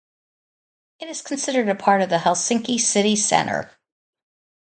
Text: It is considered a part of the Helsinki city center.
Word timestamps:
It 0.99 1.09
is 1.09 1.21
considered 1.21 1.69
a 1.69 1.75
part 1.75 2.01
of 2.01 2.09
the 2.09 2.17
Helsinki 2.17 2.79
city 2.79 3.15
center. 3.15 3.69